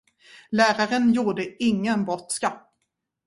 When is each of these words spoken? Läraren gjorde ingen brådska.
Läraren 0.49 1.13
gjorde 1.13 1.63
ingen 1.63 2.05
brådska. 2.05 2.61